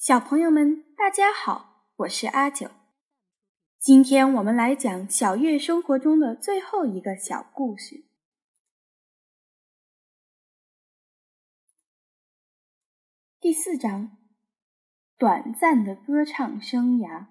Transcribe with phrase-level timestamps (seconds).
[0.00, 2.70] 小朋友们，大家好，我是阿九。
[3.78, 8.06] 今天我们来讲小月生活中的最后一个小故事。
[13.38, 14.16] 第四章：
[15.18, 17.26] 短暂的歌唱生涯。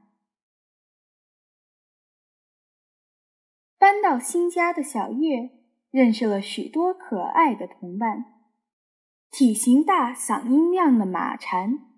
[3.79, 5.49] 搬到新家的小月，
[5.89, 8.43] 认识了许多可爱的同伴：
[9.31, 11.88] 体型大、嗓音亮的马蝉。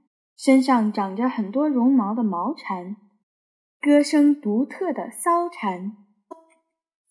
[0.43, 2.95] 身上长着很多绒毛的毛蝉，
[3.79, 5.95] 歌声独特的骚蝉，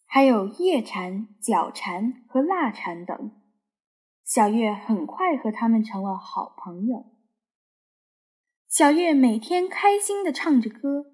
[0.04, 3.30] 还有叶蝉、角蝉和蜡蝉等。
[4.24, 7.04] 小月很快和他们成了好朋友。
[8.68, 11.04] 小月每天开心地唱着歌，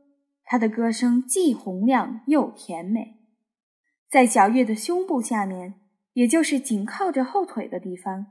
[0.42, 3.18] 她的歌声既洪亮又甜美。
[4.08, 5.74] 在小月的胸部下面，
[6.14, 8.28] 也就是紧靠着后腿的地方，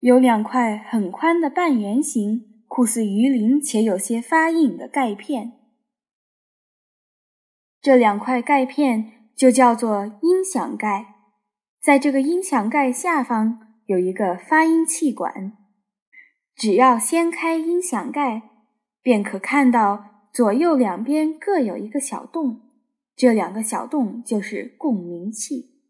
[0.00, 2.48] 有两块很宽的半圆形。
[2.74, 5.52] 酷似鱼鳞且有些发硬的钙片，
[7.82, 11.16] 这两块钙片就叫做音响盖。
[11.82, 15.52] 在这个音响盖下方有一个发音气管，
[16.54, 18.40] 只要掀开音响盖，
[19.02, 22.62] 便可看到左右两边各有一个小洞，
[23.14, 25.82] 这两个小洞就是共鸣器。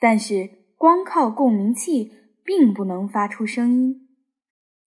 [0.00, 2.10] 但是光靠共鸣器
[2.42, 4.05] 并不能发出声音。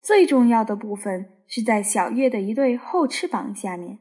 [0.01, 3.99] 最重要的部分是在小月的一对后翅膀下面，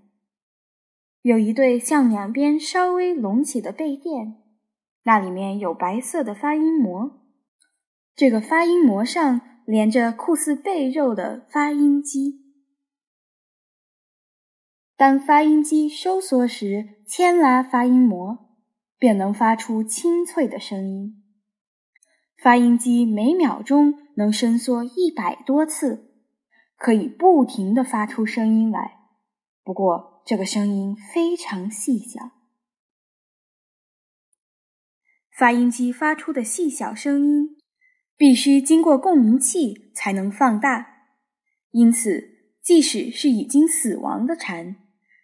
[1.22, 4.38] 有一对向两边稍微隆起的背垫，
[5.04, 7.22] 那里面有白色的发音膜。
[8.16, 12.42] 这个发音膜上连着酷似背肉的发音机。
[14.96, 18.40] 当发音机收缩时，牵拉发音膜，
[18.98, 21.24] 便能发出清脆的声音。
[22.42, 26.12] 发音机每秒钟能伸缩一百多次，
[26.76, 28.98] 可以不停地发出声音来。
[29.64, 32.32] 不过，这个声音非常细小。
[35.38, 37.58] 发音机发出的细小声音
[38.18, 41.04] 必须经过共鸣器才能放大，
[41.70, 44.78] 因此，即使是已经死亡的蝉，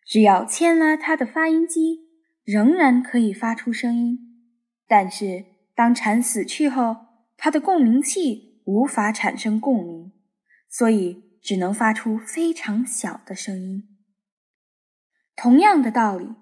[0.05, 2.01] 只要牵拉它的发音机，
[2.43, 4.19] 仍然可以发出声音。
[4.87, 6.95] 但是，当蝉死去后，
[7.35, 10.11] 它的共鸣器无法产生共鸣，
[10.69, 13.83] 所以只能发出非常小的声音。
[15.35, 16.35] 同样的道理，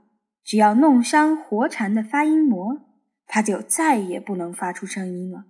[0.43, 2.81] 只要弄伤活蝉的发音膜，
[3.25, 5.45] 它就再也不能发出声音了。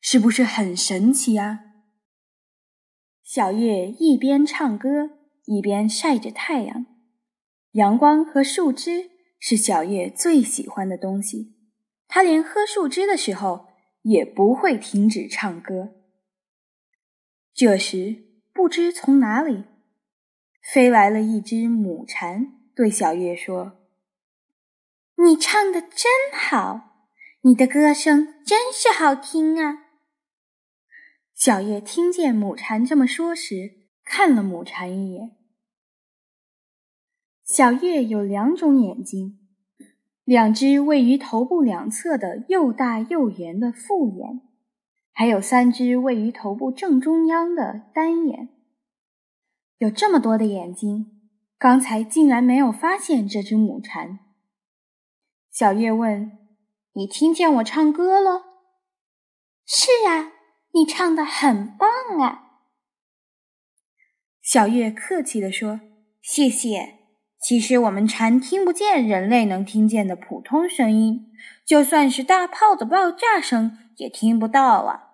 [0.00, 1.60] 是不是很神奇啊？
[3.22, 5.10] 小叶一边唱歌，
[5.46, 6.86] 一边晒着太阳。
[7.72, 11.54] 阳光和树枝是小叶最喜欢的东西。
[12.06, 13.73] 它连喝树枝的时候。
[14.04, 15.94] 也不会停止唱歌。
[17.52, 19.64] 这时，不知从哪里
[20.72, 23.80] 飞来了一只母蝉，对小月说
[25.16, 27.08] ：“你唱的真好，
[27.42, 29.86] 你的歌声真是好听啊！”
[31.34, 35.36] 小月听见母蝉这么说时，看了母蝉一眼。
[37.44, 39.43] 小月有两种眼睛。
[40.24, 44.40] 两只位于头部两侧的又大又圆的复眼，
[45.12, 48.48] 还有三只位于头部正中央的单眼。
[49.76, 54.18] 有这么多的眼睛，刚才竟然没有发现这只母蝉。
[55.50, 56.32] 小月问
[56.94, 58.44] ：“你听见我唱歌了
[59.66, 60.32] ？”“是啊，
[60.72, 62.62] 你唱的很棒啊。”
[64.40, 65.80] 小月客气地说
[66.22, 67.00] ：“谢谢。”
[67.44, 71.26] 其实我们蝉听不见人类能听见的普通声音，
[71.66, 75.10] 就算是大炮的爆炸声也听不到啊。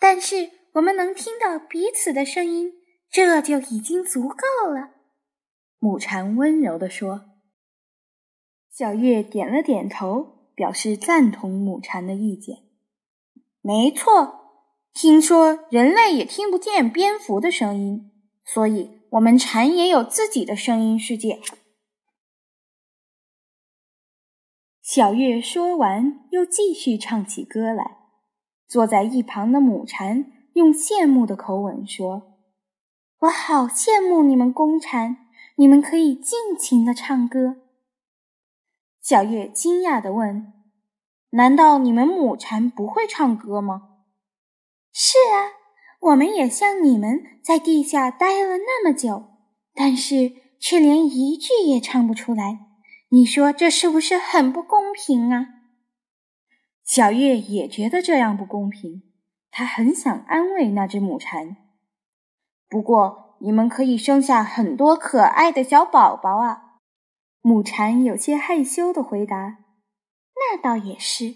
[0.00, 2.72] 但是我们能听到彼此的声音，
[3.08, 4.90] 这就已经足够了。
[5.78, 7.26] 母蝉温柔地说。
[8.68, 12.56] 小月点了点头，表示赞同母蝉的意见。
[13.60, 18.10] 没错，听说人类也听不见蝙蝠的声音，
[18.44, 18.97] 所以。
[19.12, 21.40] 我们蝉也有自己的声音世界。
[24.82, 27.98] 小月说完，又继续唱起歌来。
[28.66, 32.38] 坐在一旁的母蝉用羡慕的口吻说
[33.20, 37.56] ：“我好羡慕你们公蝉，你们可以尽情的唱歌。”
[39.00, 40.52] 小月惊讶的问
[41.30, 44.00] ：“难道你们母蝉不会唱歌吗
[44.92, 45.56] ？”“是啊。”
[46.00, 49.30] 我们也像你们在地下待了那么久，
[49.74, 52.60] 但是却连一句也唱不出来。
[53.10, 55.46] 你说这是不是很不公平啊？
[56.84, 59.02] 小月也觉得这样不公平，
[59.50, 61.56] 她很想安慰那只母蝉。
[62.68, 66.64] 不过你们可以生下很多可爱的小宝宝啊。
[67.40, 69.58] 母蝉有些害羞的回答
[70.36, 71.34] ：“那倒也是。”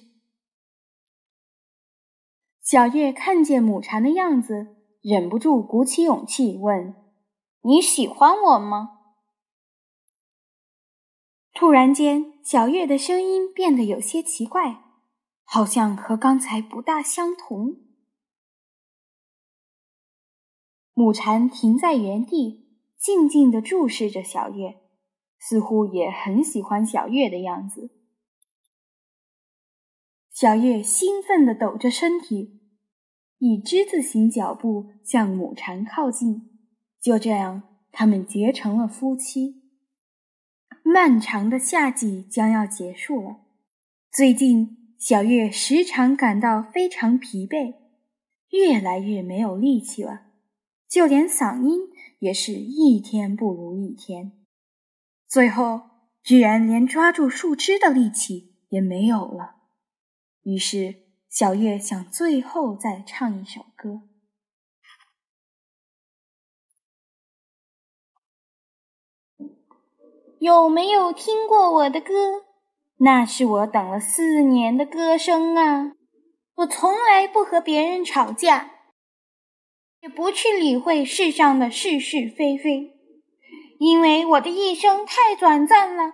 [2.62, 6.94] 小月看见母蝉的样子，忍不住鼓起勇气问
[7.62, 9.00] ：“你喜欢我吗？”
[11.52, 14.82] 突然间，小月的声音变得有些奇怪，
[15.44, 17.76] 好像和刚才不大相同。
[20.94, 24.80] 母蝉停在原地，静静地注视着小月。
[25.44, 27.91] 似乎也很喜欢小月的样子。
[30.42, 32.58] 小月兴奋地抖着身体，
[33.38, 36.50] 以之字形脚步向母蝉靠近。
[37.00, 37.62] 就这样，
[37.92, 39.62] 他们结成了夫妻。
[40.82, 43.36] 漫长的夏季将要结束了。
[44.10, 47.74] 最近，小月时常感到非常疲惫，
[48.50, 50.22] 越来越没有力气了，
[50.88, 51.82] 就连嗓音
[52.18, 54.32] 也是一天不如一天。
[55.28, 55.82] 最后，
[56.24, 59.61] 居然连抓住树枝的力气也没有了。
[60.42, 64.02] 于是，小月想最后再唱一首歌。
[70.40, 72.44] 有没有听过我的歌？
[72.96, 75.92] 那是我等了四年的歌声啊！
[76.56, 78.70] 我从来不和别人吵架，
[80.00, 82.90] 也不去理会世上的是是非非。
[83.78, 86.12] 因为我的一生太短暂了，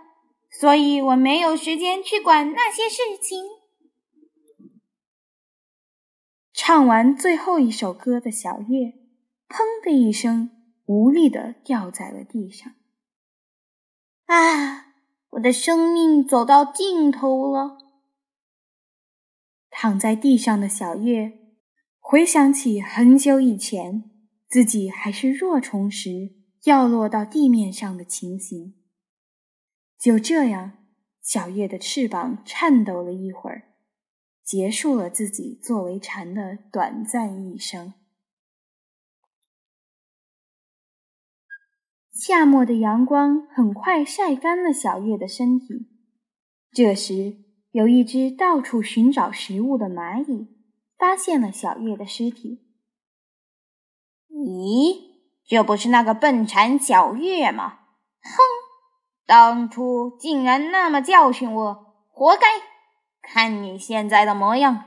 [0.51, 3.58] 所以我没有时间去管那些事情。
[6.71, 8.93] 唱完最后一首歌的小月，
[9.49, 10.51] 砰的一声，
[10.85, 12.75] 无力的掉在了地上。
[14.27, 14.93] 啊，
[15.31, 17.79] 我的生命走到尽头了。
[19.71, 21.39] 躺在地上的小月，
[22.01, 24.11] 回想起很久以前，
[24.47, 26.35] 自己还是若虫时。
[26.61, 28.75] 掉落到地面上的情形。
[29.99, 30.85] 就这样，
[31.23, 33.68] 小月的翅膀颤抖了一会儿，
[34.49, 37.93] 结束了自己作为蝉的短暂一生。
[42.11, 45.91] 夏末的阳光很快晒干了小月的身体。
[46.73, 47.37] 这时，
[47.73, 50.49] 有一只到处寻找食物的蚂蚁
[50.97, 52.65] 发现了小月的尸体。
[54.31, 55.09] 咦？
[55.45, 57.81] 这不是那个笨蝉小月吗？
[58.23, 58.39] 哼，
[59.27, 62.78] 当初竟然那么教训我，活该！
[63.31, 64.85] 看你现在的模样。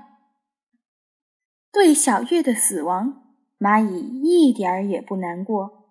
[1.72, 3.22] 对小月的死亡，
[3.60, 5.86] 蚂蚁一点儿也不难过，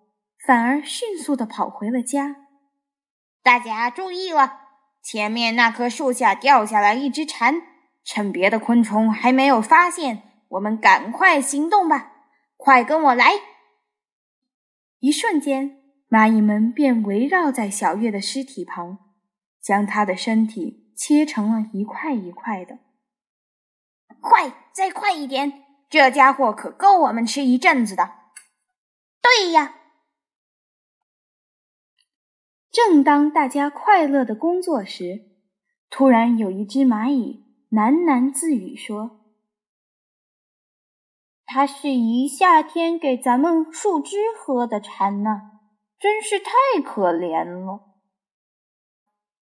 [0.45, 2.35] 反而迅速的跑回了家。
[3.41, 4.59] 大家注意了，
[5.01, 7.61] 前面那棵树下掉下来一只蝉，
[8.03, 12.11] 趁别的昆虫还没有发现，我们赶快行动吧！
[12.57, 13.31] 快跟我来！
[14.99, 15.77] 一瞬间，
[16.09, 18.99] 蚂蚁们便围绕在小月的尸体旁，
[19.61, 22.77] 将她的身体切成了一块一块的。
[24.19, 25.63] 快，再快一点！
[25.89, 28.11] 这家伙可够我们吃一阵子的。
[29.19, 29.77] 对呀。
[32.69, 35.31] 正当大家快乐的工作时，
[35.89, 39.21] 突然有一只蚂蚁喃喃自语说。
[41.47, 45.41] 它是一夏天给咱们树枝喝的蝉呢，
[45.97, 47.90] 真是太可怜了。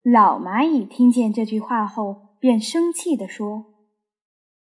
[0.04, 3.66] 老蚂蚁听见这句话后，便生气地说：“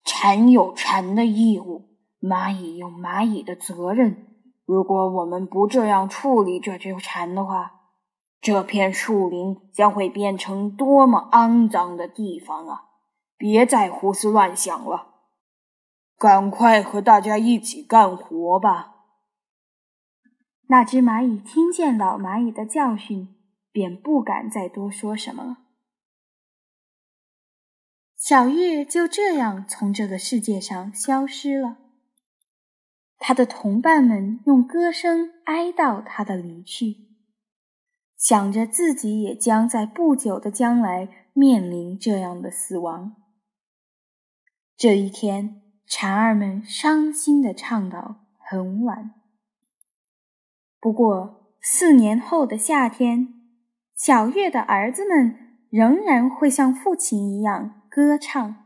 [0.06, 1.90] 蝉有蝉的义务，
[2.22, 4.26] 蚂蚁有蚂蚁的责任。
[4.66, 7.74] 如果我们不这样处理这只蝉的话，
[8.40, 12.84] 这片树林将会变成多么肮脏的地方啊！
[13.38, 15.16] 别再胡思乱想了。”
[16.18, 18.96] 赶快和大家一起干活吧！
[20.70, 23.37] 那只蚂蚁听见老蚂蚁的教训，
[23.78, 25.58] 便不敢再多说什么了。
[28.16, 31.78] 小月就这样从这个世界上消失了。
[33.20, 36.96] 他的同伴们用歌声哀悼他的离去，
[38.16, 43.16] 想着自己也将在不久的将来面临这样的死亡。
[44.76, 45.62] 这一天。
[45.90, 49.14] 蝉儿们伤心地唱到很晚。
[50.82, 53.37] 不过，四年后的夏天，
[53.98, 58.64] 小月的儿子们仍然会像父亲一样歌唱，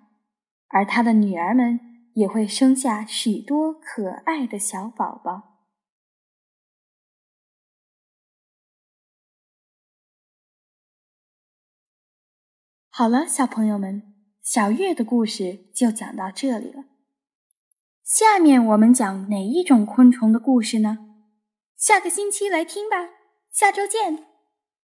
[0.67, 1.79] 而他的女儿们
[2.15, 5.63] 也会生下许多可爱的小宝宝。
[12.89, 16.83] 好了，小朋友们，小月的故事就讲到这里了。
[18.03, 20.97] 下面我们讲哪一种昆虫的故事呢？
[21.77, 23.11] 下个星期来听吧，
[23.49, 24.30] 下周见。